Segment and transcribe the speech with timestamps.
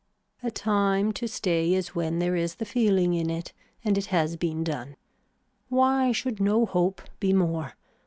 [0.41, 3.53] A time to stay is when there is the feeling in it
[3.85, 4.95] and it has been done.
[5.69, 7.73] Why should no hope be more.